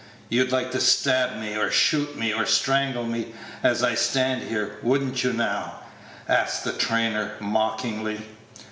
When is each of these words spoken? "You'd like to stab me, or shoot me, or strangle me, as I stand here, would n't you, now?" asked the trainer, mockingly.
"You'd 0.29 0.51
like 0.51 0.71
to 0.71 0.81
stab 0.81 1.37
me, 1.37 1.55
or 1.55 1.69
shoot 1.69 2.17
me, 2.17 2.33
or 2.33 2.47
strangle 2.47 3.03
me, 3.05 3.35
as 3.61 3.83
I 3.83 3.93
stand 3.93 4.41
here, 4.45 4.79
would 4.81 5.03
n't 5.03 5.23
you, 5.23 5.31
now?" 5.31 5.81
asked 6.27 6.63
the 6.63 6.73
trainer, 6.73 7.33
mockingly. 7.39 8.25